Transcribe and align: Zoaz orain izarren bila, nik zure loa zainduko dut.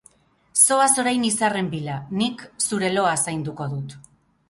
Zoaz 0.61 0.87
orain 1.03 1.27
izarren 1.29 1.71
bila, 1.75 1.99
nik 2.23 2.43
zure 2.67 2.93
loa 2.99 3.15
zainduko 3.25 3.73
dut. 3.77 4.01